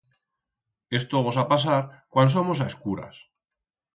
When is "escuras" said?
2.73-3.15